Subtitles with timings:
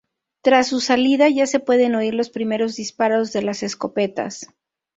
[0.41, 4.47] Tras su salida ya se pueden oír los primeros disparos de las escopetas.